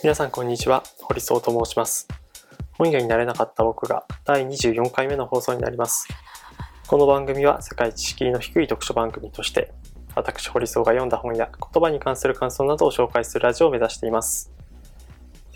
[0.00, 0.84] 皆さんこんにちは。
[1.00, 2.06] 堀総と申します。
[2.74, 6.06] 本屋になれなかった僕が第24回目の放送になります。
[6.86, 9.72] この番組は世界知識の低い読書番組として
[10.14, 14.52] 私堀総が読んだ本や言葉に関する感想などを紹介するラジオを目指しています。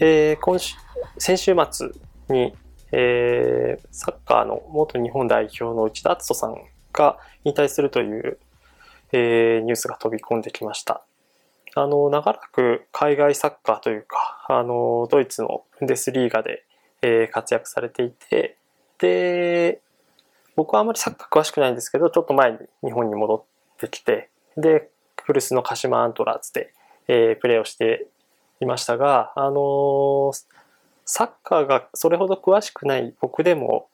[0.01, 0.75] えー、今週
[1.19, 1.91] 先週末
[2.29, 2.53] に、
[2.91, 6.57] えー、サッカーの元日本代表の内田篤人さん
[6.93, 8.41] が引退するという、
[9.13, 11.05] えー、ニュースが飛び込んできました。
[11.75, 16.65] あの、長らく海外サッカーというか、あの、ドイツのブンデスリーガで、
[17.01, 18.59] えー、活躍されていて、
[18.99, 19.81] で、
[20.55, 24.91] 僕はあまりサッカー詳しくないんですけど、ちょっと前に日本に戻ってきて、で、
[25.23, 26.75] 古巣の鹿島アントラーズで、
[27.09, 28.07] えー、プレーをして
[28.61, 30.45] いましたが、あのー、
[31.07, 33.89] サッカーがそれほど詳しくない僕でも、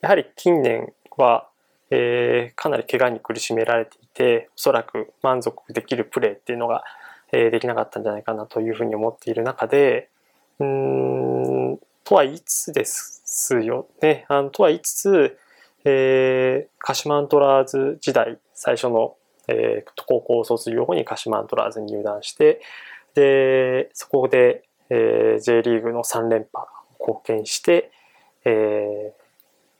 [0.00, 1.48] やはり近年は
[1.90, 6.84] えー、かなり怪我に苦しめられていておそらく満足できるプレーっていうのが、
[7.32, 10.08] えー、できなかったんじゃないかなというふうに思っている中で
[10.60, 14.24] うんとは言いつですよね。
[14.28, 15.38] あのとは言いつつ、
[15.84, 19.16] えー、鹿島アントラーズ時代最初の、
[19.48, 22.60] えー、高校卒業後に鹿島アントラーズに入団して
[23.14, 26.66] でそこで、えー、J リーグの3連覇
[27.00, 27.90] 貢献して、
[28.44, 29.24] えー、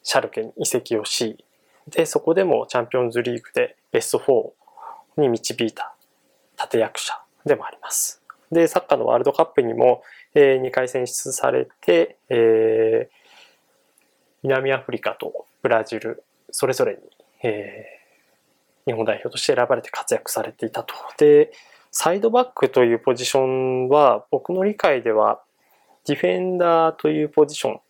[0.03, 1.44] シャルケに移籍をし
[1.89, 4.19] で、そこでもチャンピオンズリーグでベスト
[5.17, 5.95] 4に導いた
[6.61, 8.23] 立役者でもあります。
[8.51, 10.03] で、サッカーのワールドカップにも、
[10.35, 13.15] えー、2回選出されて、えー、
[14.43, 17.01] 南アフリカとブラジル、それぞれに、
[17.43, 20.95] えー、日本代表として選ばれて活躍されていたと。
[21.19, 21.53] で、
[21.91, 25.43] サイドバックというポジションは、僕の理解では、
[26.07, 27.81] ディフェンダーというポジション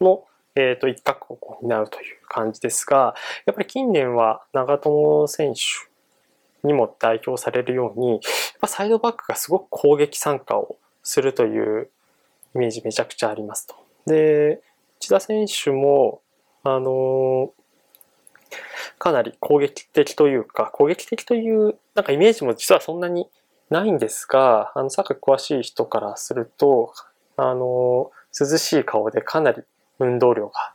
[0.00, 0.24] の
[0.56, 3.14] えっ、ー、と、一角を担うという感じですが、
[3.46, 5.60] やっぱり近年は長友選手
[6.66, 8.20] にも代表されるように、やっ
[8.60, 11.90] ぱサイドバックがすごく攻撃参加をするという
[12.54, 13.74] イメージめちゃくちゃありますと。
[14.06, 14.62] で、
[15.00, 16.20] 内田選手も、
[16.62, 17.52] あの
[18.98, 23.28] かなり攻撃的というか、攻撃的というなんかイメージも実はそんなに
[23.70, 26.94] ないんですが、あの、サッカー詳しい人からすると、
[27.36, 29.62] あの涼しい顔でかなり
[29.98, 30.74] 運動量が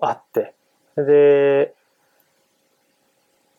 [0.00, 0.54] あって、
[0.96, 1.74] で、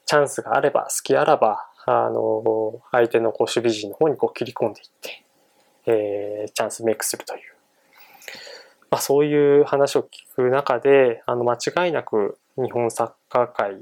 [0.05, 5.23] チャンスがあれば、隙あらば、あの、相手のこう守備陣の方にこう切り込んでいって、
[5.85, 7.41] えー、チャンスメイクするという。
[8.89, 13.81] まあそういう話を聞く中で、あの、間違いなく日本サッカー界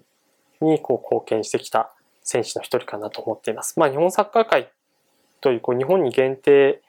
[0.62, 1.94] にこう貢献してきた
[2.24, 3.80] 選手の一人かなと思っています。
[3.80, 4.72] まあ日本サッカー界
[5.42, 6.82] というこう日本に限定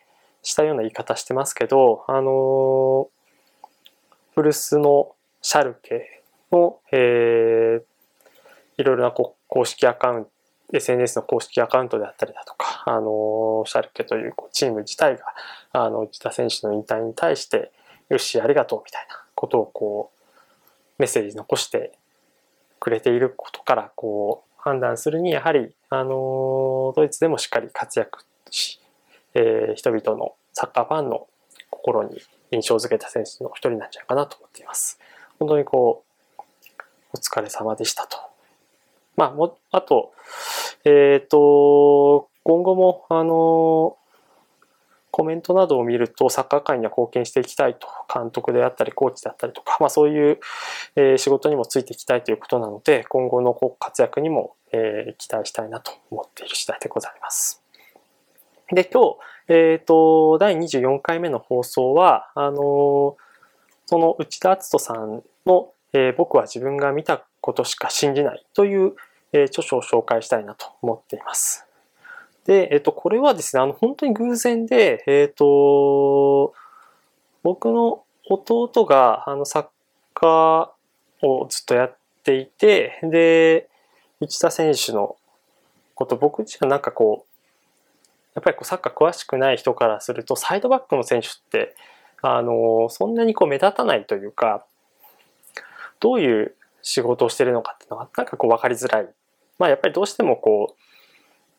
[0.43, 3.22] したような言い方してますけど、あのー
[4.43, 6.21] 古巣のシャルケ
[6.51, 7.83] の、えー、
[8.77, 10.31] いろいろな公式アカウント
[10.73, 15.25] SNS の公式アカウントであったりだとか、あの、シャルケというチーム自体が、
[15.73, 17.71] あの、内田選手の引退に対して、
[18.09, 20.33] よし、ありがとうみたいなことをこう、
[20.99, 21.93] メッセージ残して
[22.81, 28.81] くれていることから、こう、判断するに、やはり、あの、ドイツでもしっかり活躍し、
[29.35, 31.29] えー、人々のサッカーファンの
[31.69, 32.19] 心に
[32.53, 35.01] 印象づけた選手の一人なんじゃないかなと思っています。
[35.39, 36.05] 本当にこ
[36.39, 36.43] う、
[37.15, 38.19] お疲れ様でしたと。
[39.17, 40.13] まあ、も、あと、
[40.85, 43.97] えっ、ー、と、今後も、あの、
[45.11, 50.41] コメントなどを見ると、サッカー界には貢献していきたいと、監督であったり、コーチであったりとか、まあそういう、
[50.97, 57.62] えー、仕事にもついていきたいということなので、今後の活躍にも、えー、期待したいなと思っている次第でございます。
[58.73, 59.17] で、今日、
[59.49, 63.17] えっ、ー、と、第24回目の放送は、あの、
[63.85, 68.95] その内田篤人さんの、えー、僕は自分が見たことしか信じないという、
[69.35, 71.67] え、著書を紹介したいなと思っています。
[72.47, 76.55] で、えっ、と、これはですね、あの、本当に偶然で、えっ、と、
[77.43, 79.67] 僕の弟が、あの、サッ
[80.15, 83.69] カーをずっとやっていて、で、
[84.21, 85.17] 内田選手の
[85.95, 87.32] こと、僕自身はなんかこう、
[88.35, 91.75] やっぱりこうサッカー詳しくない人からするとサイドバックの選手って
[92.23, 94.65] あのそんなにこう目立たないというか
[96.01, 99.09] どういう仕事をしてるのかっていうのがなんかこう分かりづらい。
[99.59, 100.75] まあやっぱりどうしてもこ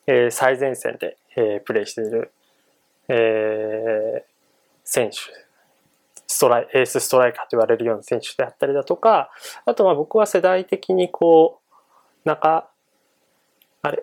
[0.06, 2.32] う、えー、最前線で、えー、プレーしている、
[3.08, 4.22] えー、
[4.84, 5.16] 選手
[6.26, 9.30] ストライエースストライカーと言われるような選手であったりだとか
[9.64, 11.60] あとまあ僕は世代的にこ
[12.24, 12.68] う中
[13.82, 14.02] あれ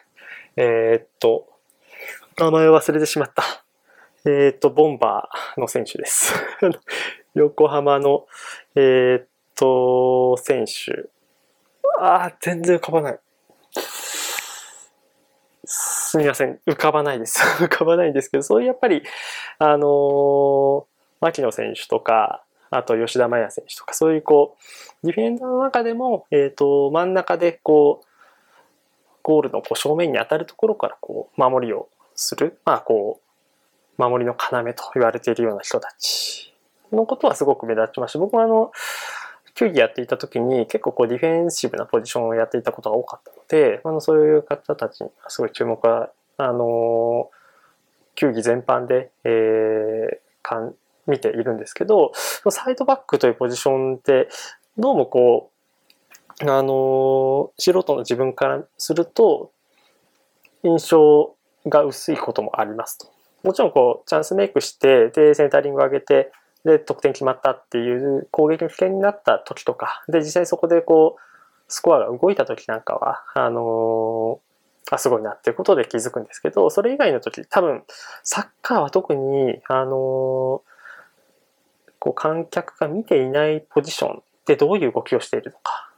[0.56, 1.53] えっと
[2.36, 3.44] 名前忘れてしまった。
[4.26, 6.34] えっ、ー、と、ボンバーの選手です。
[7.34, 8.26] 横浜の、
[8.74, 11.08] えっ、と、選手。
[11.98, 13.20] ああ、全然浮かばない。
[15.64, 17.40] すみません、浮かばないです。
[17.62, 19.02] 浮かばないんですけど、そういうやっぱり、
[19.58, 20.84] あのー、
[21.20, 24.56] 牧野選手とか、あと吉田麻也選手とか、そういうこ
[25.02, 28.06] う、ディフェンダーの中でも、えっ、ー、と、真ん中でこう、
[29.22, 33.20] ゴールのこう正面に当たるところからこう、守りをする、まあこ
[33.98, 36.52] う、守りの要と言われているような人たち
[36.92, 38.18] のことはすごく目立ちました。
[38.18, 38.72] 僕はあの、
[39.54, 47.30] 球技やっていた時に結構こうディフェンシブなポジションをやっていたことが多かったので、あのそういう方たちにすごい注目は、あの、
[48.16, 50.74] 球技全般で、えー、かん
[51.06, 52.12] 見ているんですけど、
[52.50, 54.28] サイドバックというポジションって、
[54.76, 55.50] どうもこ
[56.42, 59.52] う、あの、素人の自分からすると、
[60.64, 61.34] 印象
[61.66, 63.12] が薄いこともありますと。
[63.42, 66.32] もちろんこう、チャンスメイクして、で、センタリングを上げて、
[66.64, 71.20] で、得点決まったっていう攻撃の危険になった時とか、で、実際そこでこう、
[71.68, 77.84] スコアが動いた時なんかは、あのー、あ、すごいなっていうことで気づくんですけど、それ以外の時、多分、
[78.22, 79.90] サッカーは特に、あのー、
[81.98, 85.90] こう、観客が見ていないポジションでどういう動きをしているのか、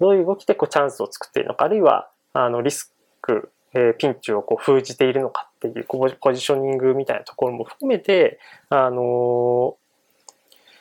[0.00, 8.38] どういう動きでこうチャンスを作っているのか、あるいは、あの、リスク、えー、ピンチをこう封じているのかっていうポジショニングみたいなところも含めて、
[8.70, 9.76] あの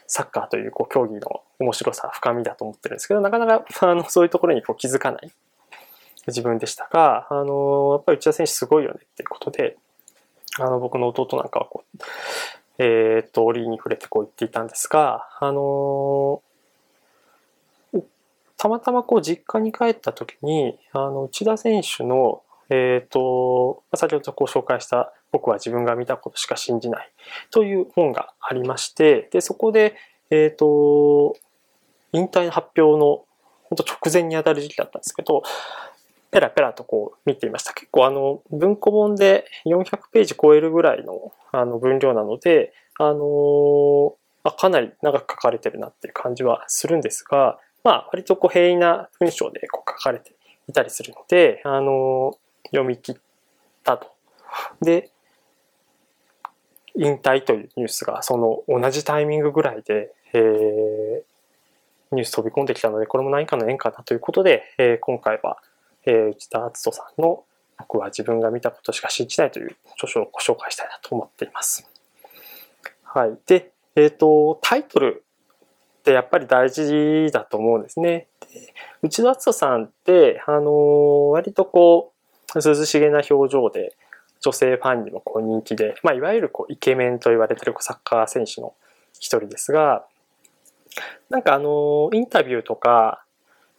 [0.07, 5.31] サッカーというこう競技の面白さ、深みだと思ってるんですけど、なかなか あのそういうところにこう気づかない。
[6.28, 9.78] 自分でしたが、あのやっぱり内田選手すごいよねっていうことで、
[10.60, 12.04] あの僕の弟なんかはこう、
[12.80, 16.42] えー、っと、折に触れてこう言っていたんですが、あの
[18.57, 27.12] たまたまこう実家に帰った時に、あの内田選手のえっ、ー、と、先ほどこう紹介した僕は自分が見たことしか信じない
[27.52, 29.96] という本がありまして、で、そこで、
[30.30, 31.36] えっ、ー、と、
[32.14, 33.25] 引退の発表の
[33.69, 35.44] 本当直前に当たる時期だったんですけど、
[36.31, 37.74] ペラペラとこう見ていました。
[37.74, 50.36] 結構あの文庫本で400ページ超えるぐらいのあの分量なので、あのー、あかなり長く書かれてるなっていう感じはするんですが、まあ割とこう平易な文章でこう書かれて
[50.68, 53.16] いたりするので、あのー読み切っ
[53.84, 54.12] たと。
[54.81, 55.12] で、
[56.96, 61.24] 引退というニュースがその同じタイミングぐらいで、えー、
[62.16, 65.58] ニュース飛び込んできたので、これも何かの縁かなということで、えー、今回は、
[66.06, 67.44] えー、内田篤人さんの
[67.78, 71.88] 僕は自分が見たことしか信じないという著書をご紹介したいなと思っています。
[73.04, 73.38] はい。
[73.46, 75.24] で、えっ、ー、と、タイトル
[76.00, 78.28] ってやっぱり大事だと思うんですね。
[78.42, 78.74] で
[79.04, 82.17] 内田篤人さんって、あのー、割とこう、
[82.62, 83.95] 涼しげな表情で、
[84.39, 88.74] 女性ファンにもこう人気で、まあ、いわゆるこうイケメンと言われてるサッカー選手の
[89.13, 90.06] 一人ですが、
[91.30, 93.24] なんかあの、インタビューとか、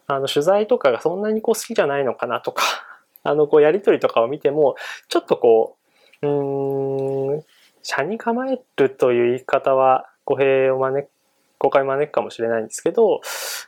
[0.07, 2.63] あの、取材とかがそんなにこう好きじゃないのかなとか、
[3.23, 4.75] あの、こうやりとりとかを見ても、
[5.07, 5.77] ちょっとこ
[6.21, 7.45] う、うん、
[7.83, 11.11] 車に構えるという言い方は語弊を招く、
[11.59, 13.21] 誤解招くかもしれないんですけど、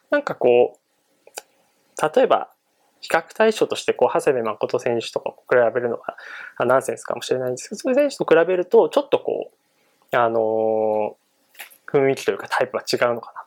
[0.09, 2.49] なんかこう、例えば、
[3.01, 9.51] 比較対象としてこう長谷部誠選手とか比べるのはナンセンスかもしれないんですけどそういう選手と比べるとちょっとこ
[10.11, 11.17] うあの
[11.91, 13.45] 雰囲気というかタイプは違うのかな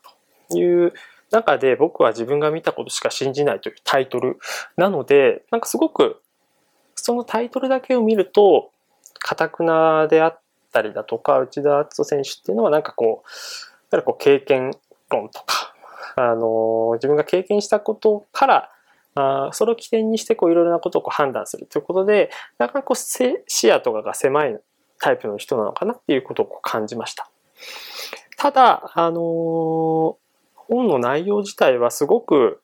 [0.50, 0.92] という
[1.30, 4.38] 中で僕は自分が見たことしか信じないというタイトル
[4.76, 6.20] なのでなんかすごく
[6.94, 8.70] そのタイトルだけを見ると
[9.18, 10.40] かたくなであっ
[10.72, 13.22] たりだとか内田篤人選手っていうのはなんかこうやっ
[13.90, 14.72] ぱりこう経験
[15.10, 15.74] 論とか
[16.16, 18.70] あの自分が経験したことから
[19.14, 24.58] あそれを起点にしてこういろいろなことをこう判断するということで、なかなかこう視野とかが狭い
[24.98, 27.28] タイプの人なのかなっていうことをこう感じました。
[28.36, 30.16] ただ、あのー、
[30.54, 32.60] 本の内容自体はすごく、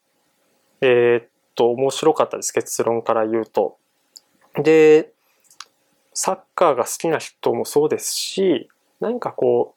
[0.80, 2.52] えー、っと、面白かったです。
[2.52, 3.76] 結論から言うと。
[4.54, 5.12] で、
[6.12, 8.69] サッカーが好きな人もそうですし、
[9.00, 9.75] 何かこ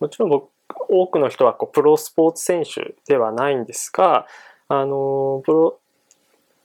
[0.00, 0.50] う、もちろん僕、
[0.88, 4.26] 多くの人はこうプロスポーツ選手ではないんですが、
[4.68, 5.78] あの、プロ、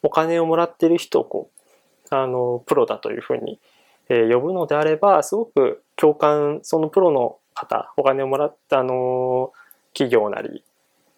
[0.03, 1.49] お金をもらってる人をこ
[2.11, 3.59] う、あの、プロだというふうに、
[4.09, 9.53] えー、呼ぶのであれば、すごく共感、そのプロの方、お金をもらった、あの、
[9.93, 10.63] 企業なり、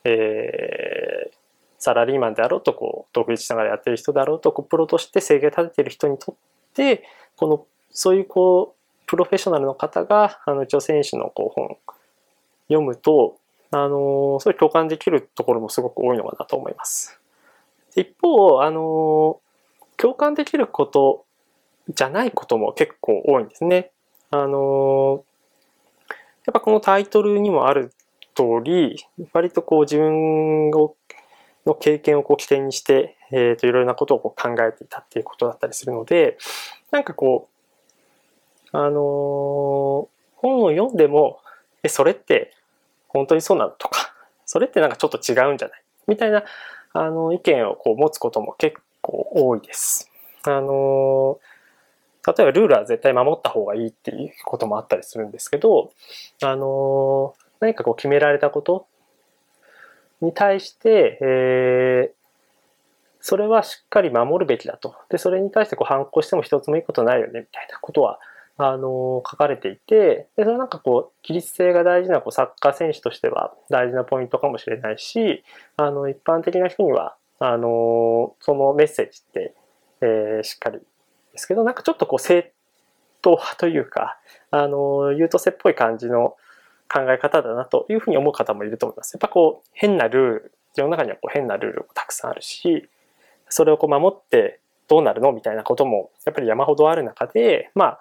[0.04, 1.34] えー、
[1.80, 6.36] サラリーマンであろうと、こう、独立しながらやってる人であろうと、こうプロとして生計立ててる人にとっ
[6.74, 7.04] て、
[7.36, 11.78] この、そういうこう、プロフェッショナルの方が、あの、女選手のこう本
[12.68, 13.38] 読むと、
[13.74, 17.20] あの、そういう共感できるところもすごく多いのかなと思います。
[17.96, 19.40] 一方、あの、
[19.98, 21.26] 共感できること
[21.90, 23.92] じゃないことも結構多いんですね。
[24.30, 25.26] あの、
[26.46, 27.92] やっぱこのタイトルにもある
[28.36, 29.04] 通り、
[29.34, 30.94] 割とこう自分の
[31.80, 36.38] 経験をこう起点にして、えー、といろいろなことをこう考えていたっていうことだったりするので、
[36.92, 37.50] なんかこ
[38.72, 41.40] う、あの、本を読んでも、
[41.82, 42.54] え、それって
[43.14, 44.14] 本当にそうなのとか、
[44.46, 45.84] それってなんかちょっと違うんじゃない？
[46.08, 46.44] みたいな、
[46.92, 50.10] あの、意見をこう持つことも結構多いです。
[50.44, 51.40] あの、
[52.26, 55.92] 例えばルールは絶対守った方がいいっていうこともあったりするんですけど、
[56.42, 58.88] あの、何かこう決められたこと
[60.22, 62.16] に対して、えー、
[63.20, 64.96] それはしっかり守るべきだと。
[65.10, 68.20] で、それに対してこう反抗しても一つもいいことないよね、みたいなことは、
[68.58, 75.44] あの、書かれていて、で、それなんかこう、規律性が大事なこうサッカー選手としては大事なポイントかもしれないし、
[75.76, 79.54] あの、一般的な人には、あの、そのメッセージって、
[80.02, 82.54] えー、しっかりですけど、なんかちょっとこう、正
[83.26, 84.20] 統派というか、
[84.52, 86.36] あの、優等生っぽい感じの
[86.94, 89.14] 考え方だなというふうに思う方もいると思います。
[89.14, 92.88] やっぱこう、変なルール、世の中にはこう変なルールもたくさんあるし、
[93.50, 98.00] それをこう守ってどうなるのみたいなこともやっぱり山ほどある中で、まあ、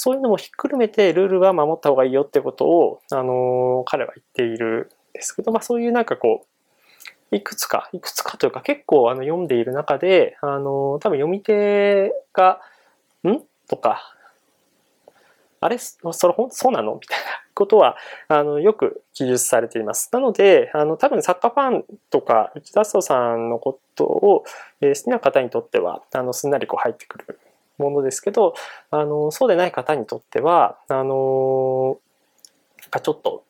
[0.00, 6.46] そういうのもひっくるめてルールは守った方がいいよってことを、あの彼は言っているんですけど、まあそういうなんかこ
[7.32, 12.60] う、いくつか、いくつかというか結構あの読んでいる中で、あの多分読み手が、
[13.26, 13.42] ん？
[13.68, 14.14] とか、
[15.60, 15.78] あれ？
[15.78, 16.94] それほんそうなの？
[16.94, 17.24] みたいな
[17.54, 17.96] ことは、
[18.28, 20.10] あの、よく記述されています。
[20.12, 24.44] なので、あの、多分サッカーファンとか、内田荘さんのことを、
[24.80, 27.40] えー、好きな方にとっては、あの、すんなりこう入ってくる
[27.78, 28.54] ものですけど、
[28.90, 31.98] あの、そうでない方にとっては、あの、
[33.02, 33.44] ちょっと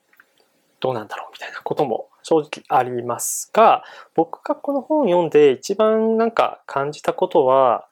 [0.81, 7.87] どうなんだろうみたいなことも正直ありますが、僕がこの本を読んで一番なんか感じたことは、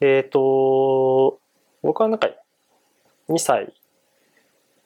[0.00, 1.38] えっ、ー、と、
[1.82, 2.28] 僕はなんか
[3.28, 3.72] 2歳、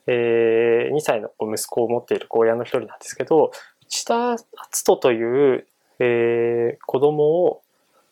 [0.06, 3.50] えー、2歳の息子を持っている親の一人なんですけど、
[3.82, 4.46] 内田篤
[4.84, 5.66] 人という、
[5.98, 7.62] えー、子供を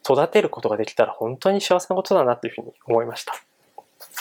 [0.05, 3.35] 育てることができたら本当に幸せなことだなというふうに思いました。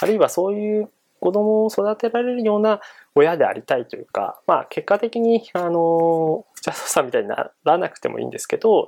[0.02, 2.82] あるいはそういう子供を育てられるような
[3.16, 8.88] 親でありたいというか、まあ結果的に、あの、内田さんみたいにならなくてもいいんですけど、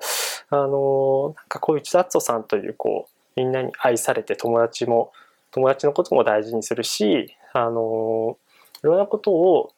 [0.50, 5.12] あの、なんかこういう内田篤さんというこう、みんなに愛されて友達も、
[5.52, 8.38] 友達のことも大事にするし、あの、
[8.84, 9.72] いろんなことを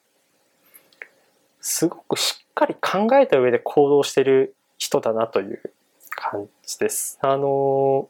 [1.62, 5.62] すごくしっかり考えた上で行動してる人だなという
[6.10, 7.18] 感じです。
[7.22, 8.10] あの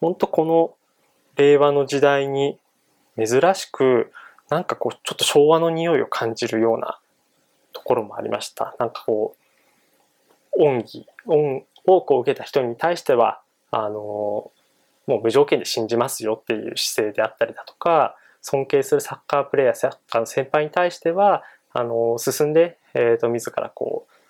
[0.00, 0.74] 本当この
[1.36, 2.58] 令和の時代に
[3.16, 4.12] 珍しく
[4.50, 6.98] なんかこうちょっと昭和の匂いを感じるような
[7.72, 8.76] ところもありました。
[8.78, 9.34] なんかこ
[10.58, 14.52] う恩義恩多くを受けた人に対してはあのも
[15.06, 24.21] う無条件で信じますよっていう姿勢であったりだとか尊敬するサッカープレーヤーサッカーの先輩に対してはあの進んで、えーと自らこう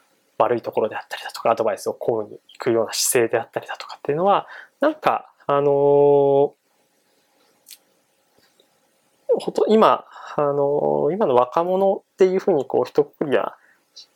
[0.43, 4.47] 悪いところであったりだとか、アドバイスをこうに行くような姿勢であったりだとかっていうのは、
[4.81, 6.55] なんか、あの、
[9.39, 10.05] ほと今、
[10.37, 13.57] あの、今の若者っていうふうにこう一括りは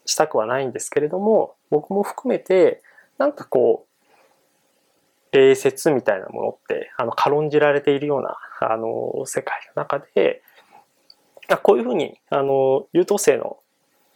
[0.04, 2.82] したくはないんですけれども、僕も含めて、
[3.18, 10.42] なんかこう、礼節みたいなものって、あの、軽んじられているような、あの、世界の中で、
[11.62, 13.58] こういうふうに、あの、優等生の、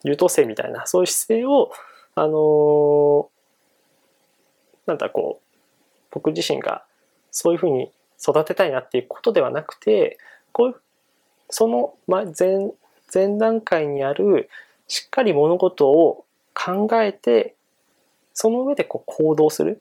[0.03, 1.71] 優等生みたいな、そういう姿勢を、
[2.21, 3.31] あの
[4.85, 5.57] なんだこう
[6.11, 6.85] 僕自身が
[7.31, 10.19] そういうふうに育てたいなっていうことではなくて
[10.53, 10.75] こういう
[11.49, 12.27] その前
[13.15, 14.51] 前段階にある
[14.87, 17.55] しっかり物事を考えて
[18.35, 19.79] その上でこう行動する。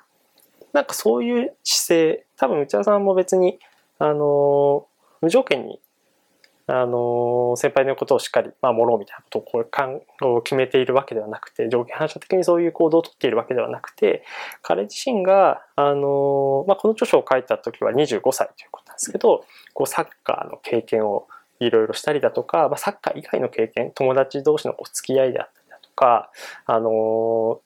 [0.71, 3.59] なんかそういう姿勢多分内田さんも別に
[3.97, 4.85] あの
[5.19, 5.81] 無条件に
[6.71, 9.65] あの先輩のことをしっかり守ろうみたいなことをこ
[10.35, 14.23] を決めているわけではなくて条件反射的にそういう行動をとっているわけではなくて
[14.61, 21.27] 彼自身が、あのまあ、この著書を書いた時は25歳ということなんですけどこうサッカーの経験を
[21.59, 26.31] いろいろしたりだとか、まあ、サッカー以外の経験友達同士のこう付き合いであったりだとか、
[26.65, 27.59] あの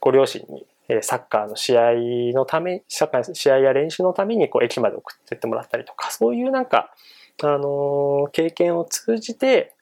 [0.00, 0.66] ご両親に
[1.02, 1.92] サッカーの試合
[2.32, 6.94] のため、サッカーの試合や練習のためにこう駅まで送ってってもらったりとか、そういうなんか、
[7.42, 9.74] あの経験を通じて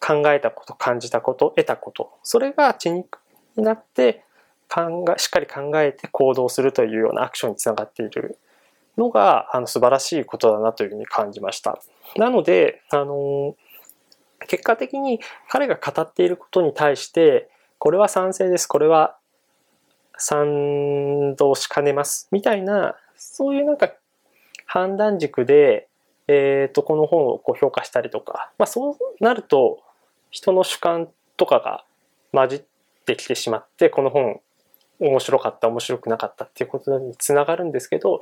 [0.00, 3.18] 考えたこと感じたこと得たことそれが血肉
[3.56, 4.24] になって
[4.68, 8.38] 考えしっかり考えて行動するというようなアクションにつながっている
[8.96, 11.78] のがあの素晴らしいことだなというふうに感じました。
[12.16, 13.56] なのであの
[14.48, 17.48] 結果的に彼が語っていることに対して
[17.78, 19.16] これは賛成ですこれは
[20.18, 23.92] 賛同しかねますみたいなそういうなんか
[24.66, 25.85] 判断軸で
[26.28, 29.80] えー、とこの本をこう評価したりとか、まあ、そうなると
[30.30, 31.84] 人の主観とかが
[32.32, 32.62] 混じっ
[33.06, 34.40] ってきてしまってこの本
[34.98, 38.20] 面白かった面白くなかったっていうことにつながるんですけど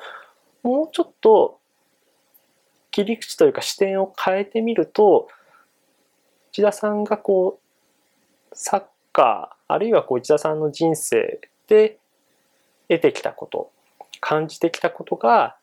[0.63, 1.59] もうちょっと
[2.91, 5.29] 切り口というか視点を変えてみると
[6.53, 7.59] 内田さんがこ
[8.53, 8.83] うサッ
[9.13, 11.99] カーあるいはこう内田さんの人生で
[12.89, 13.71] 得てきたこと
[14.21, 15.57] 感じてきたことが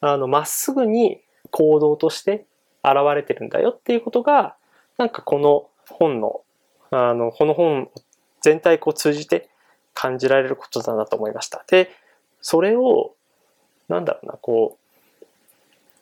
[0.00, 2.46] あのまっすぐに行動として
[2.84, 4.54] 現れてるんだよっていうことが
[4.96, 6.40] なんかこの本の
[6.90, 7.90] あのこの本
[8.40, 9.48] 全体を通じて
[9.94, 11.64] 感じられることだなと思いました。
[11.68, 11.90] で
[12.40, 13.14] それを
[13.88, 14.88] なんだろうなこう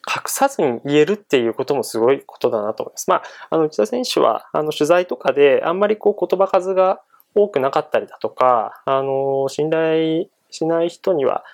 [0.08, 3.10] 隠さずに言えるっていうこともすごいことだなと思います。
[3.10, 7.00] まあ、あの内田選手はあの取材とかであんまりこう言葉数が
[7.34, 11.44] 多くなかったりだとか、あの信頼しない人には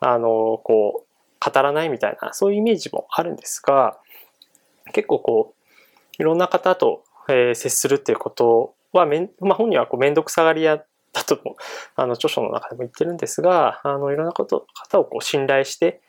[0.00, 1.07] あのこう
[1.50, 3.98] 語らないみたいなそういうイメージもあるんですが、
[4.92, 11.56] 結構こういろんな方と、えー、接するっていうことはめん、まあ、本人はこう面倒くさがり屋だとも
[11.96, 16.00] あの著書の中でも言ってるんですがあのいろんなこと方をこう信頼して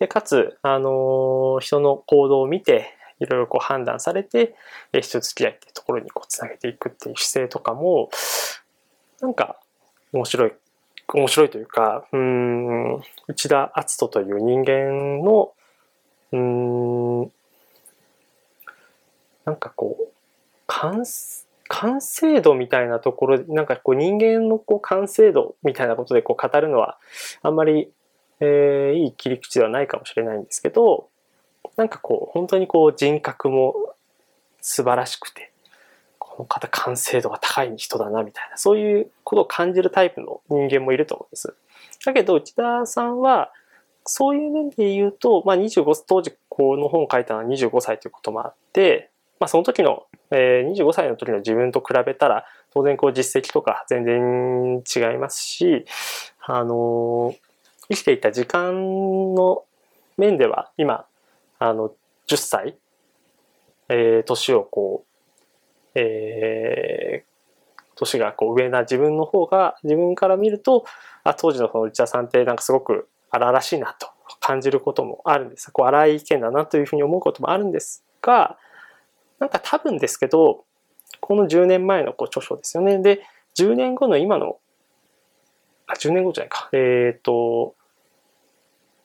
[0.00, 4.56] でかつ、あの人の行動を見ていろいろこう判断されて
[5.00, 8.10] 人付き合いっていうところにこうつなげていくっていう姿勢とかも
[9.20, 9.56] なんか
[10.12, 10.52] 面白い
[11.12, 15.52] 面白いというかうん内田篤人という人間の
[16.32, 17.32] うん
[19.44, 20.12] なんかこう
[20.66, 21.04] 完
[21.68, 26.98] 完成度みたいなところなんかこう人間のこう完成度みたいなことでこう語るのは
[27.42, 27.90] あんまり、
[28.40, 31.08] えー、いい切り口ではないかもしれないんですけど
[31.76, 33.74] なんかこう本当にこう人格も
[34.60, 35.52] 素晴らしくて
[36.34, 41.54] この方完成度が高い人だなみたいなそういうことを感じるタイプの人間もいると思うんです。
[42.04, 43.52] だけど内田さんは
[44.04, 49.10] そういう面で言うと、まあ、25当時この本を書いたのは25歳ということもあって
[49.40, 55.84] まあ、その時の、えー、25歳の時の自分と比べたら、当然こう実績とか全然違いますし、
[56.40, 57.34] あの、
[57.90, 59.64] 生きていた時間の
[60.16, 61.04] 面では今、
[61.58, 61.92] あの、
[62.26, 62.76] 10歳、
[63.88, 65.13] えー、年をこう、
[65.94, 70.84] えー、年がこう上な自分の方が自分から見ると
[71.22, 74.08] あ当時のその内田さんってなんかすごく荒々しいなと
[74.40, 78.56] 感じることもあるんですこう荒い意見だなというふうに思うこともあるんですが
[79.38, 80.64] なんか多分ですけど、
[81.20, 82.98] この10年前のこう著書ですよね。
[82.98, 83.22] で、
[83.58, 84.58] 10年後の今の、
[85.86, 86.70] あ、10年後じゃないか。
[86.72, 87.74] えっ、ー、と、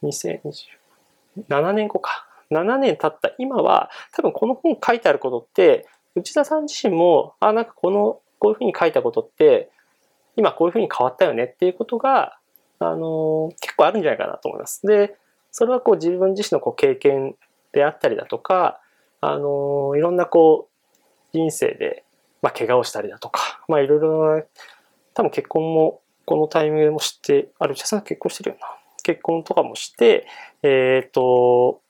[0.03, 2.25] 2027年後か。
[2.51, 5.87] 7年経った今は、多分この本書いてあることって、
[6.19, 9.69] 内田さん自身も、あ、なんかこの、こういうふうに書いたことって、
[10.35, 12.37] 今こういうふうに変わったよねっていうことが、
[12.79, 14.85] あの結構あるんじゃないかなと思います。
[14.85, 15.17] で、
[15.51, 17.35] それはこう自分自身のこう経験
[17.73, 18.79] であったりだとか、
[19.21, 20.99] あのいろんなこう
[21.33, 22.05] 人生で、
[22.41, 24.43] まあ、怪我をしたりだとか、まあ、いろいろな
[25.13, 28.67] 多分結婚もこのタイミングでもしてある内田さん結婚してるよな
[29.03, 30.25] 結婚とかもして
[30.63, 31.81] えっ、ー、と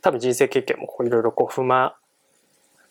[0.00, 1.96] 多分人生経験もいろいろこう踏ま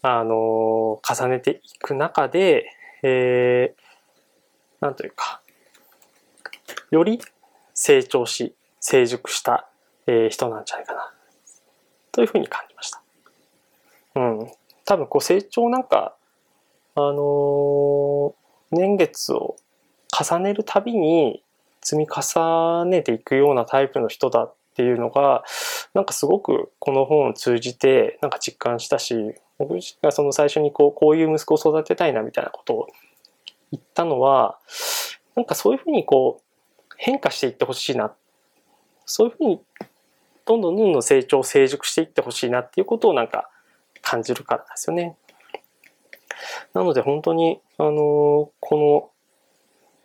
[0.02, 2.66] あの重ねていく中で、
[3.04, 5.42] えー、なんというか
[6.90, 7.20] より
[7.74, 9.70] 成長し成熟した、
[10.08, 11.12] えー、人なんじゃないかな
[12.12, 13.02] というふうに感じました。
[14.16, 14.52] うん。
[14.86, 16.16] 多分こう成長なんか、
[16.96, 18.36] あの、
[18.72, 19.56] 年月を
[20.12, 21.44] 重ねるたびに
[21.82, 25.44] 積み重ねていくようなタイプの人だっっていうのが、
[25.94, 29.16] なんかすごくこの本を通じてなんか実感したし、
[29.58, 32.88] 僕自身がその最初にこう、こういう息子を育てたいなみたいなことを
[33.72, 34.58] 言ったのは、
[35.36, 36.44] なんかそういうふうにこう、
[36.98, 38.14] 変化していってほしいな。
[39.06, 39.62] そういうふうに
[40.46, 43.50] どんどんどんどん成長成熟していってほしいなっていうことをなんか
[44.02, 45.18] 感じるからですよね。
[46.74, 49.10] なので本当に、あのこの、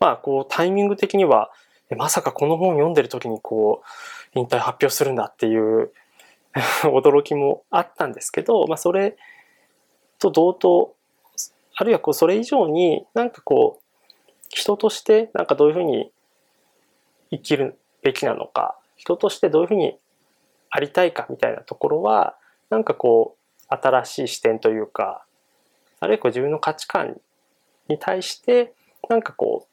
[0.01, 1.51] まあこうタイミング的には、
[1.97, 3.87] まさかこの本を読んでる時にこう、
[4.37, 5.93] 引退発表するんだっていう
[6.85, 9.17] 驚きもあったんですけど、まあそれ
[10.19, 10.95] と同等、
[11.75, 13.83] あるいはこうそれ以上になんかこう、
[14.49, 16.11] 人としてなんかどういうふうに
[17.31, 19.99] 生きるべきなのか、人としてどういうふうに
[20.71, 22.37] ありたいかみたいなところは、
[22.71, 25.25] なんかこう、新しい視点というか、
[26.01, 27.21] あるいはこう自分の価値観
[27.89, 28.73] に対して、
[29.09, 29.67] なんかこ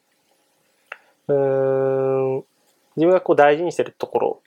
[1.28, 2.44] う、うん、
[2.96, 4.42] 自分がこう大事にしてるところ、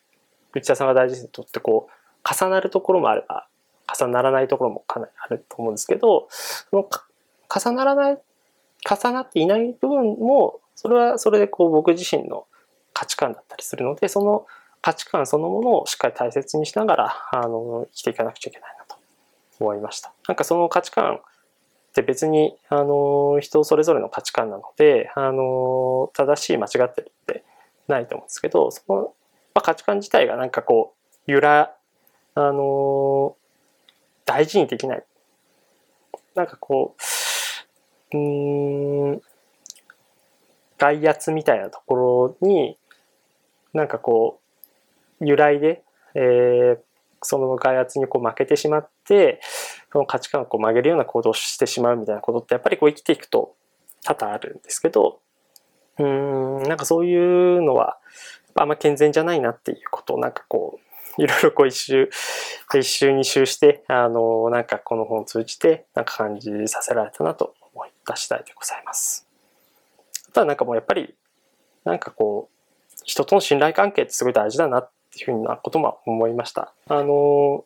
[0.53, 3.47] 内田さんが大事にとってこう、重なるところもあれば、
[3.99, 6.89] 重ならないところもかなりあると思うんですけど、その
[7.49, 8.19] 重ならない、
[8.89, 12.45] 重なっていない部分も、それはそれでこう僕自身の
[12.93, 14.45] 価値観だったりするので、その
[14.81, 18.97] 価値観そのものをしっかり大切にしながら、あの、生きていかなくちゃいけないなと
[19.59, 20.13] 思いました。
[20.27, 21.19] なんかその価値観っ
[21.93, 27.43] て別に、あの、人それぞれの価値観なので、あの、正しい間違ってるって
[27.87, 29.13] ないと思うんですけど、その、
[29.57, 30.93] まあ、価値観自体がなんかこ
[31.27, 31.75] う、揺ら、
[32.35, 33.35] あの、
[34.23, 35.03] 大事にできない。
[36.35, 36.95] なんかこ
[38.13, 39.21] う、うん、
[40.77, 42.77] 外圧みたいなところに、
[43.73, 44.41] なんかこ
[45.19, 45.81] う、由来で、
[46.13, 46.77] えー、
[47.23, 49.41] その外圧にこう負けてしまって、
[49.91, 53.55] その価値観をこう曲げるような行動をしてしまうみたいなことってやっぱりこう生きていくと
[54.03, 55.19] 多々あるんですけど、
[55.97, 57.97] うん、なんかそういうのは、
[58.57, 60.79] あんま健全じゃないなっていうことをなんかこ
[61.17, 62.09] う、いろいろこう一周、
[62.75, 69.27] 一周二周して、あの、なんかこの本を通じて、なんか感じさせられたなと思った次第でございます。
[70.29, 71.15] あとはなんかもうやっぱり、
[71.85, 76.73] なんかこう、人との信頼関係ってすごい大事だなっていうふうなことも思いました。
[76.87, 77.65] あの、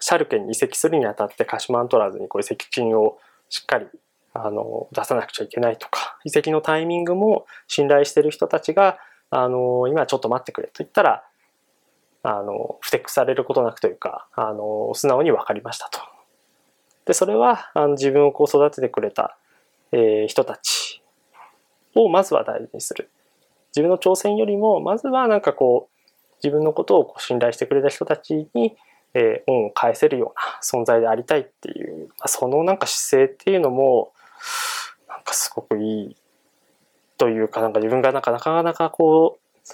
[0.00, 3.86] シャルケに移籍するにあたって鹿島アントラーズにこう移籍金をしっかり
[4.34, 8.98] あの出さなくちゃいけないとか、移籍のタイミングも信頼してる人たちが、
[9.30, 11.24] あの、今ちょっと待ってくれと言ったら、
[12.22, 16.00] あの、不適されることなくというか、あの、素直に分かりましたと。
[17.04, 19.36] で、それは、あの自分をこう育ててくれた、
[19.92, 21.02] えー、人たち
[21.94, 23.10] をまずは大事にする。
[23.76, 28.76] 自分の挑戦よりも、まずはなんかこう、自分のことをこう信頼してくれた人たちに、
[29.14, 34.12] えー、恩を返せるような存在でありたいっていう、まあ、そのなんか姿勢っていうのも
[35.08, 36.16] なんかすごくいい
[37.18, 39.70] というかなんか自分がなんかなかなかこう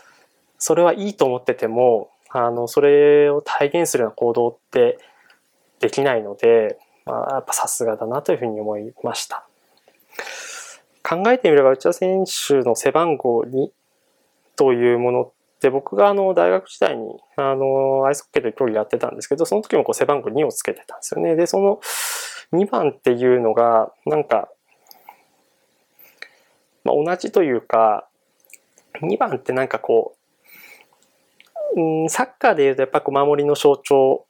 [0.58, 4.98] それはいいと思っててもあのそれを体現するような行動って
[5.80, 9.46] できないので、まあ、やっぱさすがだなというふうに思いました。
[11.02, 13.70] 考えてみれば内田選手の背番号2
[14.56, 21.34] というもので、僕があの大学時代にあのアイスホッケーで競技やってたんですけど、その時もこう背番号2をつけてたんですよね。
[21.34, 21.80] で、その
[22.52, 24.48] 2番っていうのが、なんか、
[26.84, 28.06] まあ、同じというか、
[29.02, 30.14] 2番ってなんかこ
[31.76, 34.24] う、うん、サッカーでいうとやっぱこう守りの象徴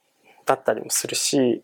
[0.45, 1.63] だったりもするし、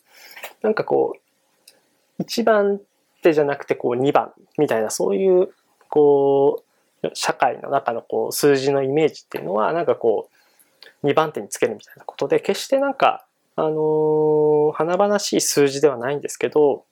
[0.61, 2.79] なんかこう、1番
[3.21, 5.49] 手じゃなくてこう2番みたいなそういう
[5.89, 6.63] こ
[7.03, 10.29] う社会の中のこう数字のイメージっていうのはなんかこ
[11.03, 16.85] う2番手につけるみたいなことで決してなんかあのー、華々しい数字ではないんですけど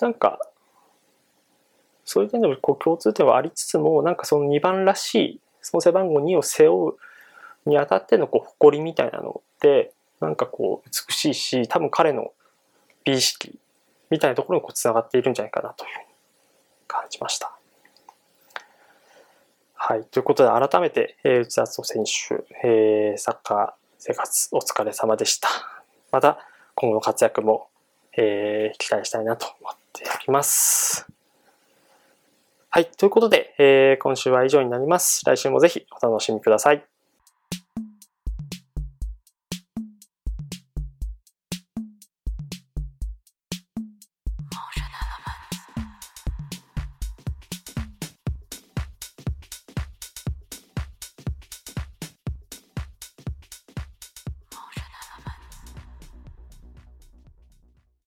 [0.00, 0.38] なんか
[2.06, 6.94] そういう点でもこう共通点はありつつもなんかその2番らしいその背番号2を背負
[7.66, 12.32] うにあたってのこう誇りみたいなのってなんかこう美しいし多分彼の
[13.04, 13.58] 美意識
[14.08, 15.90] みたいなところにこうつながっているんじゃないかなという
[16.86, 17.56] 感じました。
[19.74, 20.04] はい。
[20.04, 25.48] ということで、改めて、えー、内田篤人選手、えー、サッカー生活お疲れ様でした。
[26.10, 26.38] また、
[26.74, 27.68] 今後の活躍も、
[28.16, 31.15] えー、期待したいなと思っております。
[32.76, 32.90] はい。
[32.98, 35.22] ということで、えー、今週は以上になります。
[35.24, 36.95] 来週もぜひお楽しみください。